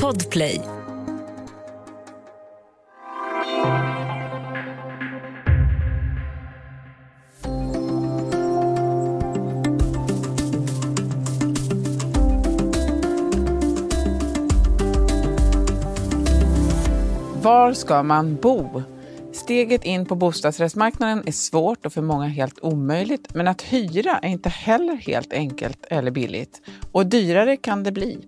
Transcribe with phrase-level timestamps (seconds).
[0.00, 0.60] Podplay.
[17.42, 18.82] Var ska man bo?
[19.32, 24.28] Steget in på bostadsrättsmarknaden är svårt och för många helt omöjligt, men att hyra är
[24.28, 26.60] inte heller helt enkelt eller billigt.
[26.92, 28.18] Och dyrare kan det bli.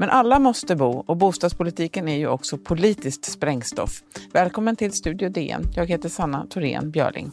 [0.00, 4.02] Men alla måste bo och bostadspolitiken är ju också politiskt sprängstoff.
[4.32, 5.62] Välkommen till Studio DN.
[5.74, 7.30] Jag heter Sanna Thorén Björling.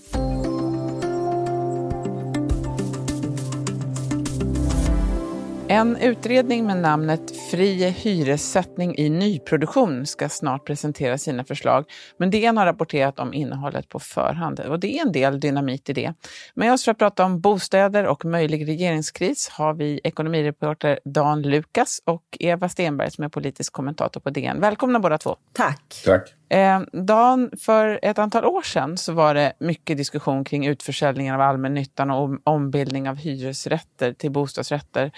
[5.76, 11.86] En utredning med namnet Fri hyressättning i nyproduktion ska snart presentera sina förslag.
[12.18, 15.94] Men DN har rapporterat om innehållet på förhand och det är en del dynamit i
[15.94, 16.14] det.
[16.54, 22.02] Med oss för att prata om bostäder och möjlig regeringskris har vi ekonomireporter Dan Lukas
[22.06, 24.60] och Eva Stenberg som är politisk kommentator på DN.
[24.62, 25.36] Välkomna båda två.
[25.54, 26.02] Tack.
[26.06, 26.34] Tack.
[26.50, 31.42] Eh, Dan, för ett antal år sedan så var det mycket diskussion kring utförsäljningen av
[31.42, 35.12] allmännyttan och ombildning av hyresrätter till bostadsrätter.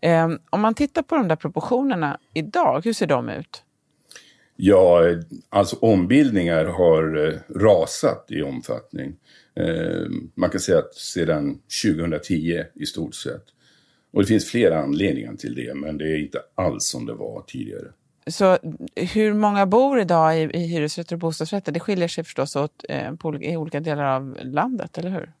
[0.00, 3.62] Eh, om man tittar på de där proportionerna idag, hur ser de ut?
[4.56, 5.00] Ja,
[5.48, 9.16] alltså ombildningar har eh, rasat i omfattning.
[9.54, 13.44] Eh, man kan säga att sedan 2010 i stort sett.
[14.12, 17.44] Och det finns flera anledningar till det, men det är inte alls som det var
[17.46, 17.88] tidigare.
[18.26, 18.58] Så
[18.94, 21.72] hur många bor idag i, i hyresrätter och bostadsrätter?
[21.72, 25.32] Det skiljer sig förstås åt eh, på, i olika delar av landet, eller hur?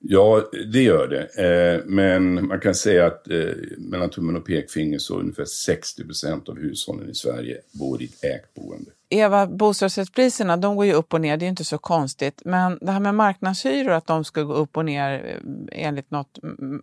[0.00, 1.44] Ja, det gör det.
[1.44, 3.38] Eh, men man kan säga att eh,
[3.78, 8.24] mellan tummen och pekfinger så ungefär 60 procent av hushållen i Sverige bor i ett
[8.24, 8.90] ägt boende.
[9.10, 12.42] Eva, bostadsrättspriserna de går ju upp och ner, det är inte så konstigt.
[12.44, 15.40] Men det här med marknadshyror, att de ska gå upp och ner
[15.72, 16.38] eh, enligt något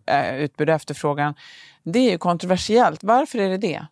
[0.05, 1.33] äh, utbud och efterfrågan,
[1.83, 3.03] det är ju kontroversiellt.
[3.03, 3.85] Varför är det det?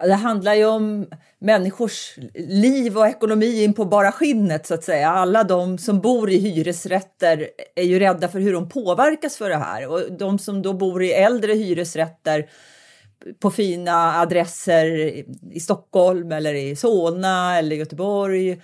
[0.00, 1.06] Det handlar ju om
[1.38, 5.08] människors liv och ekonomi in på bara skinnet så att säga.
[5.10, 9.56] Alla de som bor i hyresrätter är ju rädda för hur de påverkas för det
[9.56, 12.48] här och de som då bor i äldre hyresrätter
[13.40, 14.86] på fina adresser
[15.52, 18.60] i Stockholm eller i Solna eller Göteborg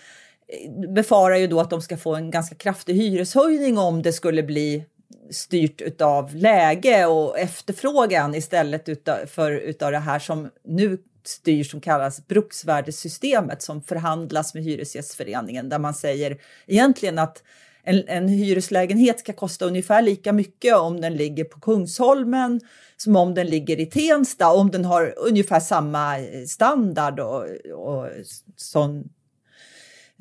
[0.95, 4.85] befarar ju då att de ska få en ganska kraftig hyreshöjning om det skulle bli
[5.31, 10.99] styrt utav läge och efterfrågan istället utav, för utav det här som nu
[11.29, 17.43] styr som kallas bruksvärdessystemet som förhandlas med Hyresgästföreningen där man säger egentligen att
[17.83, 22.61] en, en hyreslägenhet ska kosta ungefär lika mycket om den ligger på Kungsholmen
[22.97, 26.15] som om den ligger i Tensta, om den har ungefär samma
[26.47, 28.09] standard och, och
[28.57, 29.09] sån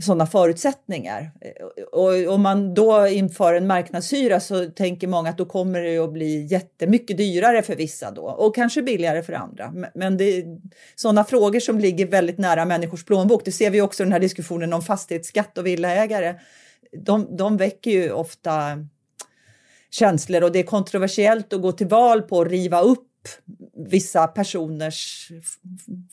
[0.01, 1.31] sådana förutsättningar.
[1.41, 5.97] Eh, och om man då inför en marknadshyra så tänker många att då kommer det
[5.97, 9.73] att bli jättemycket dyrare för vissa då och kanske billigare för andra.
[9.93, 10.43] Men det är
[10.95, 13.45] sådana frågor som ligger väldigt nära människors plånbok.
[13.45, 16.35] Det ser vi också i den här diskussionen om fastighetsskatt och villaägare.
[16.97, 18.51] De, de väcker ju ofta
[19.91, 23.01] känslor och det är kontroversiellt att gå till val på att riva upp
[23.87, 25.31] vissa personers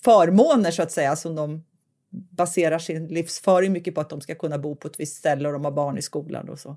[0.04, 1.64] förmåner så att säga som de
[2.12, 5.52] baserar sin livsföring mycket på att de ska kunna bo på ett visst ställe och
[5.52, 6.76] de har barn i skolan och så.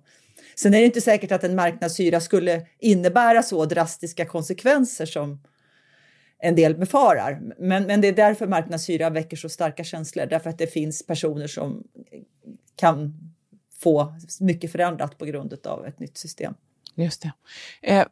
[0.55, 5.39] Sen är det inte säkert att en marknadshyra skulle innebära så drastiska konsekvenser som
[6.39, 7.41] en del befarar.
[7.57, 11.47] Men, men det är därför marknadshyra väcker så starka känslor, därför att det finns personer
[11.47, 11.83] som
[12.75, 13.13] kan
[13.79, 16.53] få mycket förändrat på grund av ett nytt system.
[16.95, 17.31] Just det.
[17.81, 18.05] Eh,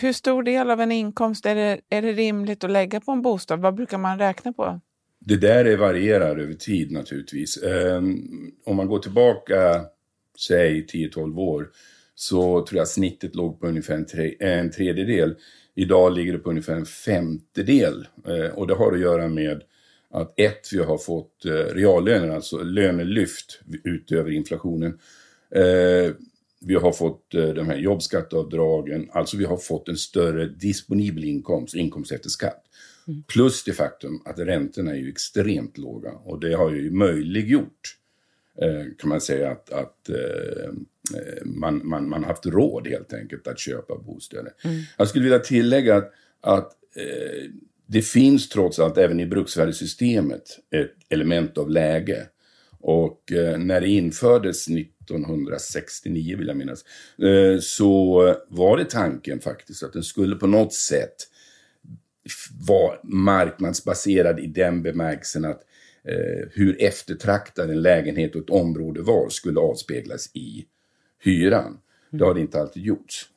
[0.00, 3.22] hur stor del av en inkomst är det, är det rimligt att lägga på en
[3.22, 3.60] bostad?
[3.60, 4.80] Vad brukar man räkna på?
[5.28, 7.62] Det där varierar över tid naturligtvis.
[7.62, 8.22] Ehm,
[8.64, 9.84] om man går tillbaka,
[10.38, 11.70] säg 10-12 år,
[12.14, 15.34] så tror jag snittet låg på ungefär en, tre, en tredjedel.
[15.74, 18.06] Idag ligger det på ungefär en femtedel.
[18.26, 19.62] Ehm, och det har att göra med
[20.10, 24.98] att ett, vi har fått eh, reallöner, alltså lönelyft utöver inflationen.
[25.54, 26.14] Ehm,
[26.60, 31.74] vi har fått eh, de här jobbskatteavdragen, alltså vi har fått en större disponibel inkomst,
[31.74, 32.67] inkomst efter skatt.
[33.08, 33.22] Mm.
[33.28, 37.96] Plus det faktum att räntorna är ju extremt låga och det har ju möjliggjort
[38.62, 40.72] eh, kan man säga att, att eh,
[41.44, 44.52] man, man, man haft råd helt enkelt att köpa bostäder.
[44.64, 44.80] Mm.
[44.96, 47.50] Jag skulle vilja tillägga att, att eh,
[47.86, 52.26] det finns trots allt även i bruksvärdessystemet ett element av läge.
[52.80, 56.84] Och eh, när det infördes 1969 vill jag minnas,
[57.22, 61.16] eh, så var det tanken faktiskt att den skulle på något sätt
[62.68, 65.62] var marknadsbaserad i den bemärkelsen att
[66.04, 70.66] eh, hur eftertraktad en lägenhet och ett område var skulle avspeglas i
[71.24, 71.78] hyran.
[72.10, 73.28] Det har det inte alltid gjorts.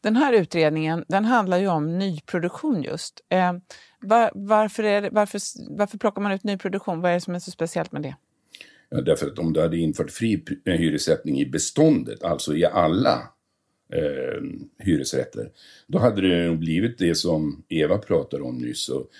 [0.00, 3.20] Den här utredningen den handlar ju om nyproduktion just.
[3.28, 3.52] Eh,
[4.00, 5.40] var, varför, det, varför,
[5.76, 7.00] varför plockar man ut nyproduktion?
[7.00, 8.16] Vad är det som är så speciellt med det?
[8.88, 13.28] Ja, därför att om du hade infört fri hyressättning i beståndet, alltså i alla
[13.92, 14.42] eh,
[14.78, 15.50] hyresrätter,
[15.86, 18.88] då hade det nog blivit det som Eva pratade om nyss.
[18.88, 19.10] Och,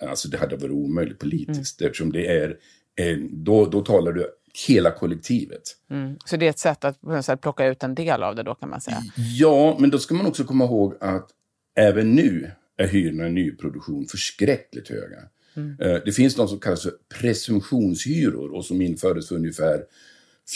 [0.00, 1.88] alltså det hade varit omöjligt politiskt mm.
[1.88, 2.56] eftersom det är,
[2.96, 4.26] eh, då, då talar du
[4.68, 5.62] hela kollektivet.
[5.90, 6.16] Mm.
[6.24, 8.70] Så det är ett sätt att, att plocka ut en del av det då kan
[8.70, 9.02] man säga?
[9.38, 11.30] Ja, men då ska man också komma ihåg att
[11.76, 15.18] även nu är hyrorna i nyproduktion förskräckligt höga.
[15.54, 15.76] Mm.
[15.80, 19.84] Eh, det finns något som kallas för presumtionshyror och som infördes för ungefär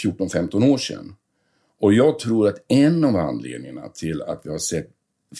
[0.02, 1.14] 14-15 år sedan.
[1.80, 4.90] Och jag tror att en av anledningarna till att vi har sett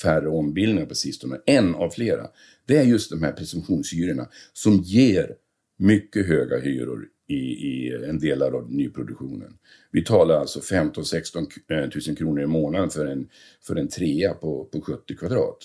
[0.03, 2.27] färre ombildningar på sistone, en av flera,
[2.67, 5.35] det är just de här presumtionshyrorna som ger
[5.77, 9.59] mycket höga hyror i, i en del av nyproduktionen.
[9.91, 13.29] Vi talar alltså 15-16 000 eh, kronor i månaden för en,
[13.63, 15.59] för en trea på, på 70 kvadrat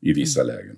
[0.00, 0.56] i vissa mm.
[0.56, 0.76] lägen.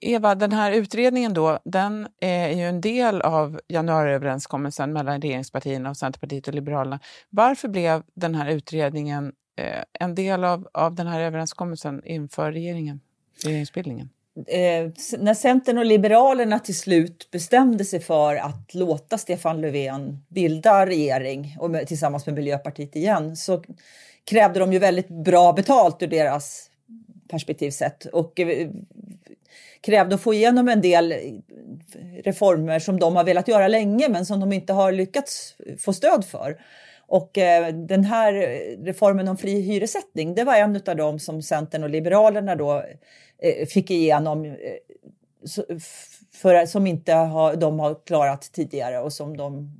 [0.00, 5.96] Eva, den här utredningen då, den är ju en del av januariöverenskommelsen mellan regeringspartierna och
[5.96, 7.00] Centerpartiet och Liberalerna.
[7.30, 13.00] Varför blev den här utredningen eh, en del av, av den här överenskommelsen inför regeringen,
[13.44, 14.10] regeringsbildningen?
[14.46, 20.86] Eh, när Centern och Liberalerna till slut bestämde sig för att låta Stefan Löfven bilda
[20.86, 23.62] regering och med, tillsammans med Miljöpartiet igen så
[24.24, 26.70] krävde de ju väldigt bra betalt ur deras
[27.30, 28.68] perspektiv sett och eh,
[29.80, 31.18] krävde att få igenom en del eh,
[32.24, 35.92] reformer som de har velat göra länge men som de inte har lyckats eh, få
[35.92, 36.56] stöd för.
[37.08, 41.42] Och eh, den här eh, reformen om fri hyressättning, det var en av dem som
[41.42, 42.84] Centern och Liberalerna då
[43.38, 44.54] eh, fick igenom eh,
[46.32, 49.72] för, som inte har, de har klarat tidigare och som de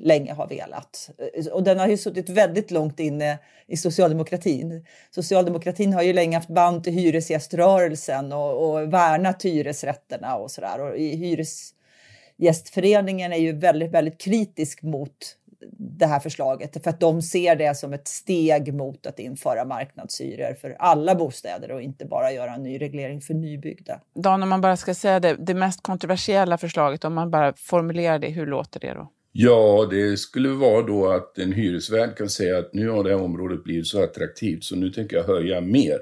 [0.00, 1.10] länge har velat.
[1.34, 4.86] Eh, och den har ju suttit väldigt långt inne i socialdemokratin.
[5.10, 10.80] Socialdemokratin har ju länge haft band till hyresgäströrelsen och, och värnat hyresrätterna och sådär.
[10.80, 15.36] Och Hyresgästföreningen är ju väldigt, väldigt kritisk mot
[15.78, 20.54] det här förslaget för att de ser det som ett steg mot att införa marknadshyror
[20.54, 24.00] för alla bostäder och inte bara göra en ny reglering för nybyggda.
[24.14, 28.18] Dan, om man bara ska säga det, det mest kontroversiella förslaget, om man bara formulerar
[28.18, 29.08] det, hur låter det då?
[29.32, 33.22] Ja, det skulle vara då att en hyresvärd kan säga att nu har det här
[33.22, 35.98] området blivit så attraktivt så nu tänker jag höja mer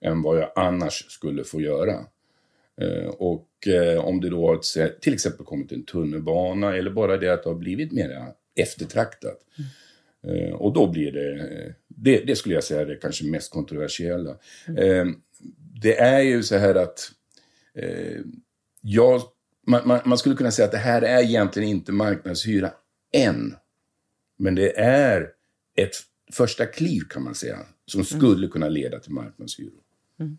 [0.00, 1.94] än vad jag annars skulle få göra.
[2.80, 4.60] Eh, och eh, om det då har
[5.00, 9.38] till exempel kommit en tunnelbana eller bara det att det har blivit mer eftertraktat.
[10.24, 10.54] Mm.
[10.54, 14.36] Och då blir det, det, det, skulle jag säga är det kanske mest kontroversiella.
[14.68, 15.14] Mm.
[15.82, 17.10] Det är ju så här att
[18.80, 19.22] jag
[19.68, 22.70] man, man, man, skulle kunna säga att det här är egentligen inte marknadshyra
[23.12, 23.56] än.
[24.38, 25.28] Men det är
[25.76, 25.94] ett
[26.32, 28.04] första kliv kan man säga, som mm.
[28.04, 28.50] skulle mm.
[28.50, 29.80] kunna leda till marknadshyror.
[30.20, 30.38] Mm.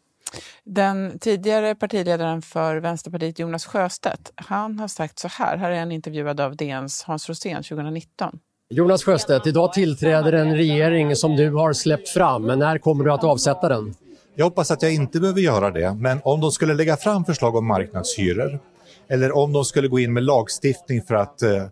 [0.64, 5.92] Den tidigare partiledaren för Vänsterpartiet, Jonas Sjöstedt, han har sagt så här, här är en
[5.92, 8.40] intervjuad av DNs Hans Rosén 2019.
[8.70, 13.12] Jonas Sjöstedt, idag tillträder en regering som du har släppt fram, men när kommer du
[13.12, 13.96] att avsätta den?
[14.36, 17.56] Jag hoppas att jag inte behöver göra det, men om de skulle lägga fram förslag
[17.56, 18.60] om marknadshyror
[19.10, 21.68] eller om de skulle gå in med lagstiftning för att, eh,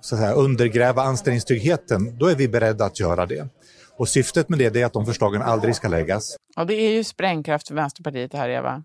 [0.00, 3.48] så att säga, undergräva anställningstryggheten, då är vi beredda att göra det.
[3.96, 6.36] Och syftet med det är att de förslagen aldrig ska läggas.
[6.56, 8.82] Ja, det är ju sprängkraft för Vänsterpartiet det här, Eva.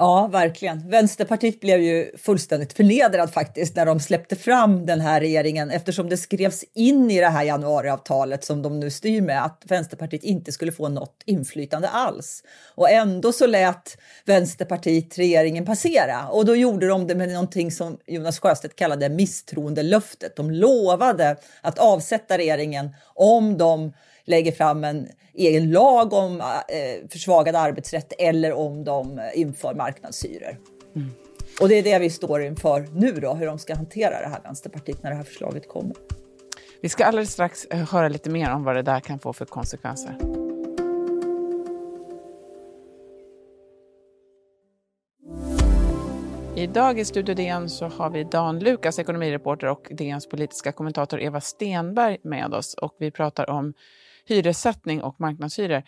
[0.00, 0.90] Ja, verkligen.
[0.90, 6.16] Vänsterpartiet blev ju fullständigt förnedrad faktiskt när de släppte fram den här regeringen eftersom det
[6.16, 10.72] skrevs in i det här januariavtalet som de nu styr med att Vänsterpartiet inte skulle
[10.72, 12.42] få något inflytande alls.
[12.74, 17.98] Och ändå så lät Vänsterpartiet regeringen passera och då gjorde de det med någonting som
[18.06, 20.36] Jonas Sjöstedt kallade misstroendelöftet.
[20.36, 23.92] De lovade att avsätta regeringen om de
[24.28, 30.58] lägger fram en egen lag om eh, försvagad arbetsrätt eller om de inför marknadshyror.
[30.96, 31.10] Mm.
[31.60, 34.40] Och det är det vi står inför nu då, hur de ska hantera det här
[34.44, 35.96] Vänsterpartiet när det här förslaget kommer.
[36.80, 39.44] Vi ska alldeles strax eh, höra lite mer om vad det där kan få för
[39.44, 40.16] konsekvenser.
[46.56, 51.40] Idag i Studio DN så har vi Dan Lukas, ekonomireporter och DNs politiska kommentator Eva
[51.40, 53.74] Stenberg med oss och vi pratar om
[54.30, 55.82] hyressättning och marknadshyror.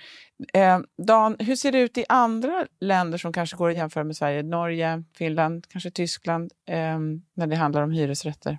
[0.55, 4.17] Eh, Dan, hur ser det ut i andra länder som kanske går att jämföra med
[4.17, 4.43] Sverige?
[4.43, 6.99] Norge, Finland, kanske Tyskland, eh,
[7.35, 8.59] när det handlar om hyresrätter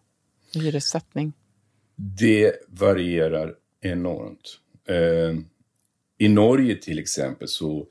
[0.55, 1.33] och hyressättning?
[1.95, 4.59] Det varierar enormt.
[4.87, 5.35] Eh,
[6.17, 7.87] I Norge till exempel så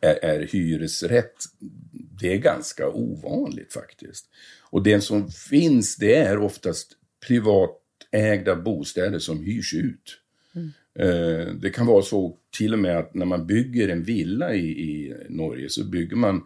[0.00, 1.36] är, är hyresrätt,
[2.20, 4.26] det är ganska ovanligt faktiskt.
[4.70, 6.92] Och det som finns, det är oftast
[7.26, 10.19] privatägda bostäder som hyrs ut.
[11.00, 14.68] Eh, det kan vara så till och med att när man bygger en villa i,
[14.68, 16.42] i Norge så bygger man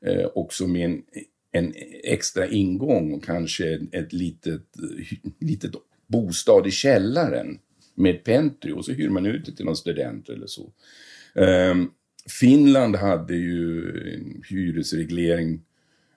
[0.00, 1.02] eh, också med en,
[1.52, 4.62] en extra ingång och kanske ett litet,
[5.40, 5.72] litet
[6.06, 7.58] bostad i källaren
[7.94, 10.72] med pentry och så hyr man ut det till någon student eller så.
[11.34, 11.90] Ehm,
[12.40, 15.60] Finland hade ju en hyresreglering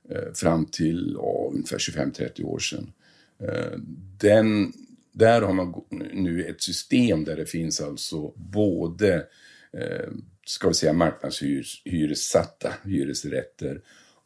[0.10, 2.92] eh, fram till uh, ungefär 25-30 år sedan.
[3.40, 3.80] Eh,
[4.20, 4.74] den,
[5.20, 5.74] där har man
[6.14, 9.16] nu ett system där det finns alltså både
[9.74, 10.10] eh,
[10.46, 13.82] ska vi säga marknadshyressatta hyresrätter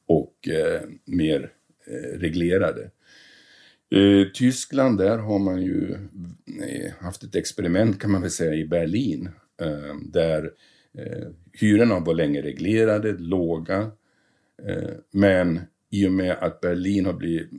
[0.05, 1.51] och eh, mer
[1.87, 2.91] eh, reglerade.
[3.91, 5.93] Eh, Tyskland, där har man ju
[6.61, 9.29] eh, haft ett experiment kan man väl säga i Berlin
[9.61, 10.51] eh, där
[10.97, 13.91] eh, hyrorna var länge reglerade, låga.
[15.11, 15.59] men
[15.89, 17.49] i och med att Berlin har blivit,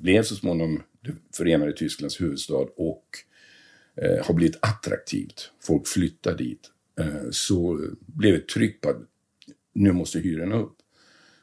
[0.00, 3.04] blev så småningom det förenade Tysklands huvudstad och
[4.22, 6.70] har blivit attraktivt, folk flyttar dit,
[7.30, 8.96] så blev ett tryck på att
[9.74, 10.76] nu måste hyrorna upp.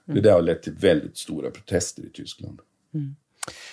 [0.06, 2.60] Det där har lett till väldigt stora protester i Tyskland.
[2.94, 3.16] Mm.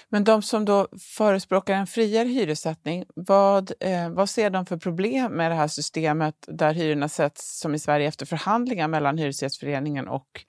[0.09, 5.33] Men de som då förespråkar en friare hyressättning, vad, eh, vad ser de för problem
[5.33, 10.45] med det här systemet där hyrorna sätts som i Sverige efter förhandlingar mellan Hyresgästföreningen och,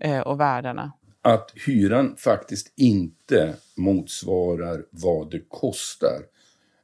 [0.00, 0.92] eh, och värdarna?
[1.22, 6.22] Att hyran faktiskt inte motsvarar vad det kostar.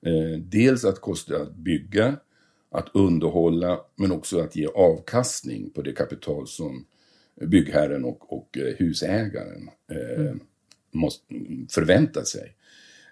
[0.07, 2.17] Eh, dels att kosta att bygga,
[2.71, 6.87] att underhålla, men också att ge avkastning på det kapital som
[7.41, 10.41] byggherren och, och eh, husägaren eh, mm.
[10.93, 11.25] måste
[11.71, 12.57] förvänta sig.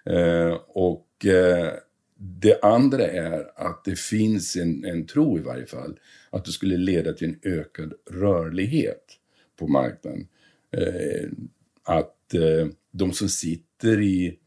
[0.05, 1.07] Eh, och
[2.17, 5.99] det andra är att det finns en, en tro i varje fall
[6.29, 9.03] att det skulle leda till en ökad rörlighet
[9.59, 10.27] på marknaden.
[10.73, 11.29] Eh,
[11.83, 14.37] att eh, de som sitter i,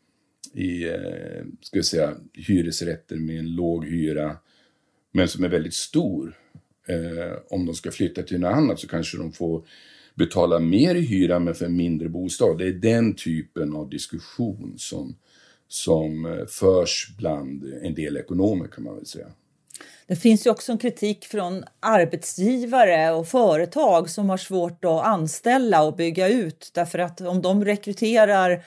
[0.54, 4.37] i eh, ska jag säga, hyresrätter med en låg hyra
[5.12, 6.37] men som är väldigt stor
[6.88, 9.66] Eh, om de ska flytta till något annat så kanske de får
[10.14, 12.59] betala mer i hyra men för en mindre bostad.
[12.59, 15.16] Det är den typen av diskussion som,
[15.68, 19.26] som eh, förs bland en del ekonomer kan man väl säga.
[20.06, 25.83] Det finns ju också en kritik från arbetsgivare och företag som har svårt att anställa
[25.83, 28.64] och bygga ut därför att om de rekryterar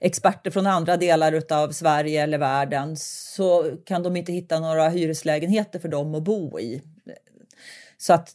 [0.00, 5.78] experter från andra delar av Sverige eller världen så kan de inte hitta några hyreslägenheter
[5.78, 6.82] för dem att bo i.
[7.98, 8.32] Så att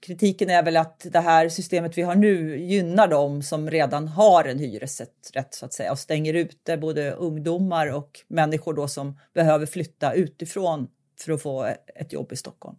[0.00, 4.44] kritiken är väl att det här systemet vi har nu gynnar dem som redan har
[4.44, 9.66] en hyresrätt så att säga och stänger ute både ungdomar och människor då som behöver
[9.66, 10.88] flytta utifrån
[11.22, 12.76] för att få ett jobb i Stockholm.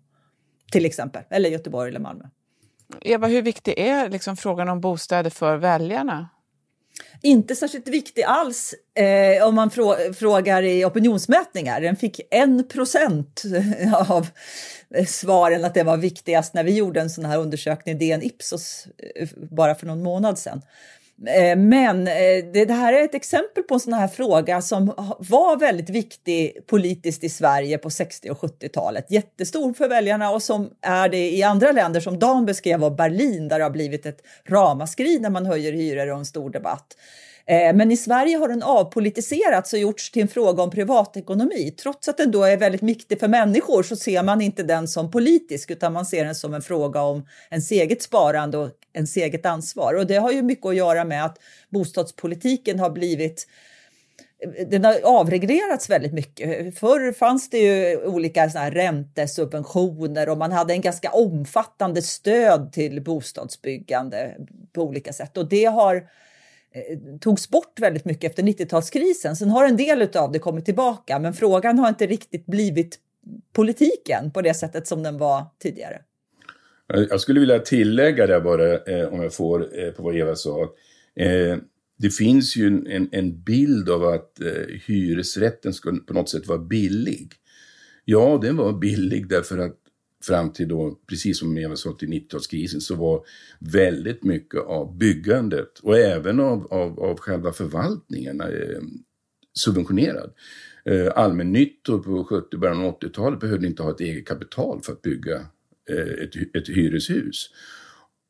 [0.71, 2.25] Till exempel, eller Göteborg eller Malmö.
[3.01, 6.29] Eva, hur viktig är liksom frågan om bostäder för väljarna?
[7.21, 11.81] Inte särskilt viktig alls eh, om man frå frågar i opinionsmätningar.
[11.81, 13.43] Den fick en procent
[14.07, 14.27] av
[15.07, 19.29] svaren att det var viktigast när vi gjorde en sån här undersökning, DN Ipsos, eh,
[19.51, 20.61] bara för någon månad sedan.
[21.27, 24.85] Eh, men eh, det här är ett exempel på en sån här fråga som
[25.19, 29.11] var väldigt viktig politiskt i Sverige på 60 och 70-talet.
[29.11, 33.47] Jättestor för väljarna och som är det i andra länder som Dan beskrev var Berlin
[33.47, 36.95] där det har blivit ett ramaskri när man höjer hyror och en stor debatt.
[37.49, 41.71] Eh, men i Sverige har den avpolitiserats och gjorts till en fråga om privatekonomi.
[41.71, 45.11] Trots att den då är väldigt viktig för människor så ser man inte den som
[45.11, 49.45] politisk utan man ser den som en fråga om ens eget sparande och ens eget
[49.45, 49.93] ansvar.
[49.93, 51.37] Och det har ju mycket att göra med att
[51.69, 53.47] bostadspolitiken har blivit
[54.67, 56.79] den har avreglerats väldigt mycket.
[56.79, 63.03] Förr fanns det ju olika såna räntesubventioner och man hade en ganska omfattande stöd till
[63.03, 64.35] bostadsbyggande
[64.73, 65.37] på olika sätt.
[65.37, 66.03] Och det har
[66.71, 69.35] Eh, togs bort väldigt mycket efter 90-talskrisen.
[69.35, 72.99] Sen har en del av det kommit tillbaka, men frågan har inte riktigt blivit
[73.53, 76.01] politiken på det sättet som den var tidigare.
[76.87, 80.61] Jag skulle vilja tillägga det bara, eh, om jag får, eh, på vad Eva sa.
[81.15, 81.57] Eh,
[81.97, 86.59] det finns ju en, en bild av att eh, hyresrätten ska på något sätt vara
[86.59, 87.33] billig.
[88.05, 89.77] Ja, den var billig därför att
[90.23, 93.25] fram till då, precis som Eva sa, till 90-talskrisen så var
[93.59, 98.81] väldigt mycket av byggandet och även av, av, av själva förvaltningen eh,
[99.53, 100.33] subventionerad.
[100.85, 105.01] Eh, allmännyttor på 70 början av 80-talet behövde inte ha ett eget kapital för att
[105.01, 105.35] bygga
[105.89, 107.49] eh, ett, ett hyreshus.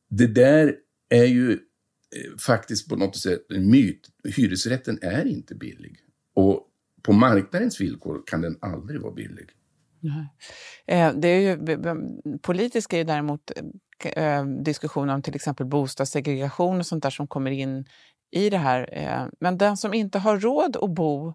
[0.09, 0.75] Det där
[1.09, 4.09] är ju eh, faktiskt på något sätt en myt.
[4.23, 5.99] Hyresrätten är inte billig.
[6.33, 6.67] Och
[7.01, 9.49] på marknadens villkor kan den aldrig vara billig.
[10.85, 11.57] Eh, det är ju,
[12.41, 13.51] politiskt är ju däremot
[14.03, 17.85] eh, eh, diskussion om till exempel bostadssegregation och sånt där som kommer in
[18.31, 18.89] i det här.
[18.91, 21.33] Eh, men den som inte har råd att bo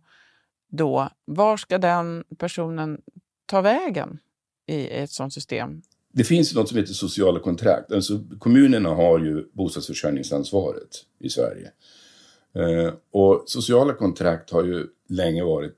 [0.69, 3.01] då, var ska den personen
[3.47, 4.19] ta vägen?
[4.67, 5.83] i ett sånt system?
[6.13, 7.93] Det finns något som heter sociala kontrakt.
[7.93, 10.89] Alltså, kommunerna har ju bostadsförsörjningsansvaret
[11.21, 11.71] i Sverige.
[12.55, 15.75] Eh, och sociala kontrakt har ju länge varit,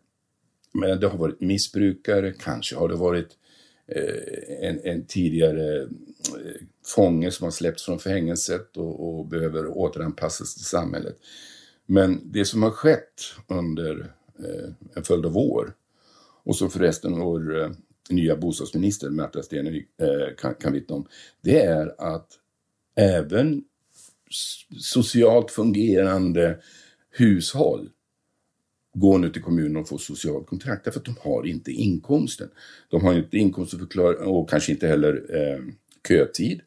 [0.76, 3.28] men det har varit missbrukare, kanske har det varit
[3.86, 5.88] eh, en, en, tidigare eh,
[6.86, 11.16] fånge som har släppts från fängelset och, och behöver återanpassas till samhället.
[11.86, 15.74] Men det som har skett under eh, en följd av år
[16.44, 17.70] och som förresten vår eh,
[18.10, 21.06] nya bostadsminister Märta Stenevi eh, kan, kan vittna om,
[21.40, 22.28] det är att
[22.96, 23.64] även
[24.78, 26.58] socialt fungerande
[27.10, 27.90] hushåll
[28.98, 32.48] går nu till kommunen och får socialt kontrakt därför att de har inte inkomsten.
[32.88, 35.58] De har inte inkomst att förklara och kanske inte heller eh,
[36.08, 36.60] kötid.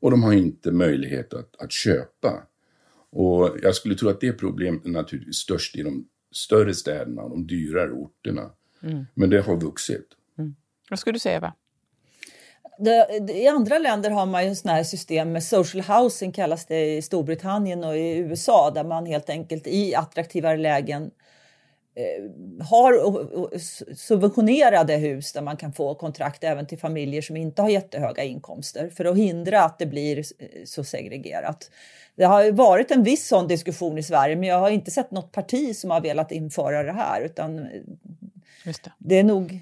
[0.00, 2.46] Och de har inte möjlighet att, att köpa.
[3.10, 7.46] Och jag skulle tro att det problemet är naturligtvis störst i de större städerna, de
[7.46, 8.50] dyrare orterna.
[8.82, 9.04] Mm.
[9.14, 10.06] Men det har vuxit.
[10.38, 10.54] Mm.
[10.90, 11.52] Vad skulle du säga Eva?
[13.34, 17.02] I andra länder har man ju sådana här system med social housing kallas det i
[17.02, 21.23] Storbritannien och i USA där man helt enkelt i attraktivare lägen eh,
[22.60, 23.58] har
[23.94, 28.88] subventionerade hus där man kan få kontrakt även till familjer som inte har jättehöga inkomster
[28.88, 30.24] för att hindra att det blir eh,
[30.64, 31.70] så segregerat.
[32.16, 35.32] Det har varit en viss sån diskussion i Sverige men jag har inte sett något
[35.32, 37.56] parti som har velat införa det här utan
[38.64, 38.90] det.
[38.98, 39.18] det.
[39.18, 39.60] är nog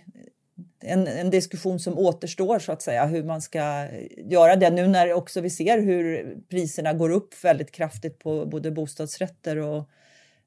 [0.81, 5.13] en, en, diskussion som återstår så att säga hur man ska göra det nu när
[5.13, 9.89] också vi ser hur priserna går upp väldigt kraftigt på både bostadsrätter och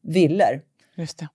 [0.01, 0.61] villor.
[0.95, 1.27] Just det.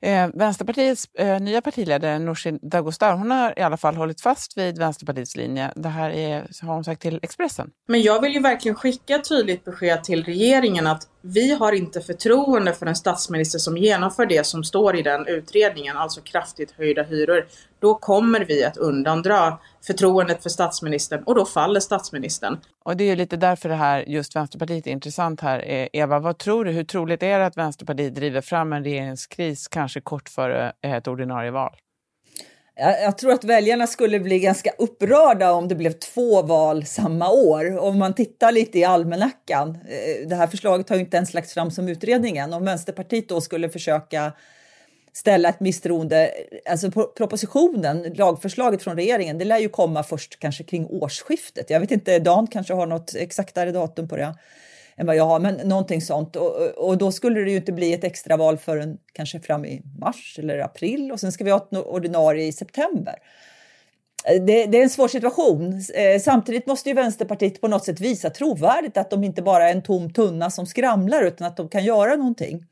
[0.00, 4.78] Eh, Vänsterpartiets eh, nya partiledare Nooshi Dadgostar hon har i alla fall hållit fast vid
[4.78, 5.72] Vänsterpartiets linje.
[5.76, 7.70] Det här är, har hon sagt till Expressen.
[7.88, 12.00] Men jag vill ju verkligen skicka ett tydligt besked till regeringen att vi har inte
[12.00, 17.02] förtroende för en statsminister som genomför det som står i den utredningen, alltså kraftigt höjda
[17.02, 17.46] hyror.
[17.80, 22.58] Då kommer vi att undandra förtroendet för statsministern och då faller statsministern.
[22.84, 25.58] Och det är lite därför det här just Vänsterpartiet är intressant här.
[25.58, 26.70] Eh, Eva, vad tror du?
[26.70, 31.08] Hur troligt är det att Vänsterpartiet driver fram en regeringskris kanske kort före eh, ett
[31.08, 31.76] ordinarie val?
[32.80, 37.78] Jag tror att väljarna skulle bli ganska upprörda om det blev två val samma år.
[37.78, 41.54] Om man tittar lite i almanackan, eh, det här förslaget har ju inte ens lagts
[41.54, 44.32] fram som utredningen, om Vänsterpartiet då skulle försöka
[45.12, 50.64] ställa ett misstroende, eh, alltså propositionen, lagförslaget från regeringen, det lär ju komma först kanske
[50.64, 51.70] kring årsskiftet.
[51.70, 54.34] Jag vet inte, Dan kanske har något exaktare datum på det
[54.98, 56.36] än vad jag har, men någonting sånt.
[56.36, 60.36] Och, och då skulle det ju inte bli ett extraval förrän kanske fram i mars
[60.38, 63.14] eller april och sen ska vi ha ett ordinarie i september.
[64.24, 65.82] Eh, det, det, är en svår situation.
[65.94, 69.72] Eh, samtidigt måste ju Vänsterpartiet på något sätt visa trovärdigt att de inte bara är
[69.72, 72.64] en tom tunna som skramlar utan att de kan göra någonting.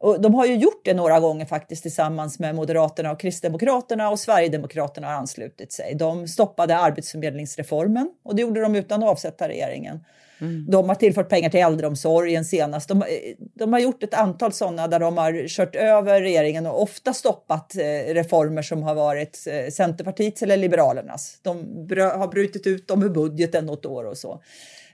[0.00, 4.18] Och de har ju gjort det några gånger faktiskt tillsammans med Moderaterna och Kristdemokraterna och
[4.18, 5.94] Sverigedemokraterna har anslutit sig.
[5.94, 10.04] De stoppade arbetsförmedlingsreformen och det gjorde de utan att avsätta regeringen.
[10.40, 10.64] Mm.
[10.68, 12.88] De har tillfört pengar till äldreomsorgen senast.
[12.88, 13.06] De, eh,
[13.54, 17.76] de har gjort ett antal sådana där de har kört över regeringen och ofta stoppat
[17.76, 21.38] eh, reformer som har varit eh, Centerpartiets eller Liberalernas.
[21.42, 21.56] De
[21.98, 24.40] har brutit ut dem ur budgeten något år och så.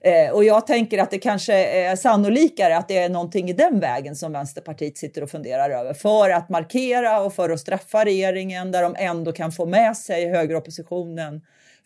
[0.04, 3.80] Eh, och jag tänker att det kanske är sannolikare att det är någonting i den
[3.80, 8.72] vägen som Vänsterpartiet sitter och funderar över för att markera och för att straffa regeringen
[8.72, 11.40] där de ändå kan få med sig högeroppositionen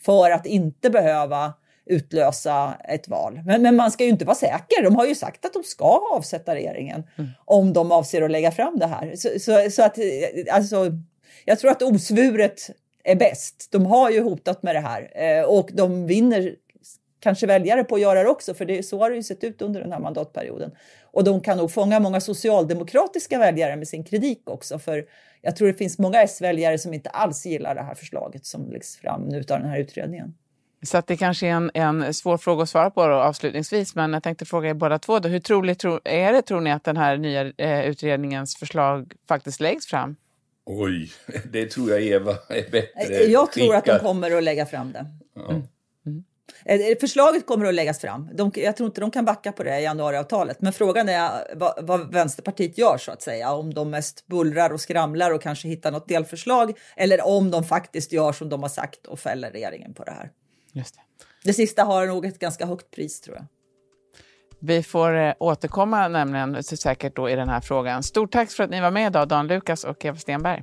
[0.05, 1.55] för att inte behöva
[1.89, 3.41] utlösa ett val.
[3.47, 4.83] Men, men, man ska ju inte vara säker.
[4.83, 7.31] De har ju sagt att de ska avsätta regeringen mm.
[7.45, 9.17] om de avser att lägga fram det här.
[9.17, 9.99] Så, så, så, att,
[10.51, 10.93] alltså,
[11.45, 12.71] jag tror att osvuret
[13.05, 13.69] är bäst.
[13.71, 16.55] De har ju hotat med det här eh, och de vinner
[17.21, 19.63] kanske väljare på att göra det också, för det, så har det ju sett ut
[19.63, 20.71] under den här mandatperioden.
[21.03, 25.05] Och de kan nog fånga många socialdemokratiska väljare med sin kritik också, för
[25.43, 28.97] jag tror det finns många S-väljare som inte alls gillar det här förslaget som läggs
[28.97, 30.35] fram nu av den här utredningen.
[30.83, 34.23] Så det kanske är en, en svår fråga att svara på då, avslutningsvis, men jag
[34.23, 35.19] tänkte fråga er båda två.
[35.19, 39.13] Då, hur troligt tro, är det, tror ni, att den här nya eh, utredningens förslag
[39.29, 40.17] faktiskt läggs fram?
[40.67, 41.11] Oj,
[41.53, 43.77] det tror jag Eva är bättre Jag tror skickad.
[43.77, 45.07] att de kommer att lägga fram det.
[45.35, 45.51] Ja.
[45.51, 45.63] Mm.
[46.07, 46.97] Mm.
[47.01, 48.31] Förslaget kommer att läggas fram.
[48.35, 50.61] De, jag tror inte de kan backa på det i januariavtalet.
[50.61, 53.53] Men frågan är vad, vad, Vänsterpartiet gör så att säga.
[53.53, 58.13] Om de mest bullrar och skramlar och kanske hittar något delförslag eller om de faktiskt
[58.13, 60.31] gör som de har sagt och fäller regeringen på det här.
[60.73, 61.01] Just det.
[61.45, 63.47] det sista har nog ett ganska högt pris tror jag.
[64.61, 68.03] Vi får eh, återkomma nämligen säkert då i den här frågan.
[68.03, 70.63] Stort tack för att ni var med idag, Dan Lukas och Eva Stenberg.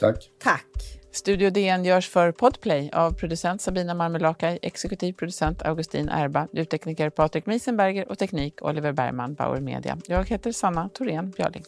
[0.00, 0.30] Tack.
[0.42, 0.66] Tack.
[1.12, 7.46] Studio DN görs för Podplay av producent Sabina Marmelakai, exekutiv producent Augustin Erba, ljudtekniker Patrik
[7.46, 9.98] Miesenberger och teknik Oliver Bergman, Bauer Media.
[10.06, 11.64] Jag heter Sanna Thorén Björling.